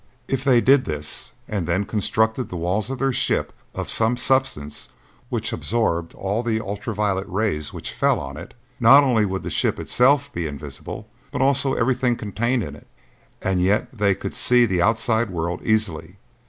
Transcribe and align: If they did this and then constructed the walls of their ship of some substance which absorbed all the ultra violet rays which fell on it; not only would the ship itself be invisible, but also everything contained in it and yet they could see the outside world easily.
If 0.27 0.43
they 0.43 0.61
did 0.61 0.85
this 0.85 1.31
and 1.47 1.67
then 1.67 1.85
constructed 1.85 2.49
the 2.49 2.55
walls 2.57 2.89
of 2.89 2.97
their 2.97 3.13
ship 3.13 3.53
of 3.75 3.87
some 3.87 4.17
substance 4.17 4.89
which 5.29 5.53
absorbed 5.53 6.15
all 6.15 6.41
the 6.41 6.59
ultra 6.59 6.95
violet 6.95 7.27
rays 7.29 7.71
which 7.71 7.91
fell 7.93 8.19
on 8.19 8.35
it; 8.35 8.55
not 8.79 9.03
only 9.03 9.25
would 9.27 9.43
the 9.43 9.51
ship 9.51 9.79
itself 9.79 10.33
be 10.33 10.47
invisible, 10.47 11.07
but 11.29 11.43
also 11.43 11.75
everything 11.75 12.15
contained 12.15 12.63
in 12.63 12.75
it 12.75 12.87
and 13.43 13.61
yet 13.61 13.89
they 13.95 14.15
could 14.15 14.33
see 14.33 14.65
the 14.65 14.81
outside 14.81 15.29
world 15.29 15.61
easily. 15.61 16.15